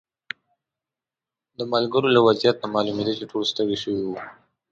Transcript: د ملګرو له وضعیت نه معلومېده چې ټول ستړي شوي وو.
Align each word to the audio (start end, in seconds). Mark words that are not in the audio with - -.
د 1.57 1.59
ملګرو 1.73 2.13
له 2.15 2.19
وضعیت 2.27 2.57
نه 2.63 2.67
معلومېده 2.73 3.13
چې 3.19 3.25
ټول 3.31 3.43
ستړي 3.51 3.77
شوي 3.83 4.01
وو. 4.05 4.17